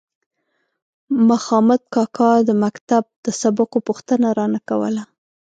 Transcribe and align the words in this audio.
مخامد 1.29 1.81
کاکا 1.93 2.31
د 2.47 2.49
مکتب 2.63 3.03
د 3.25 3.27
سبقو 3.41 3.77
پوښتنه 3.87 4.27
رانه 4.37 4.59
کوله. 4.69 5.03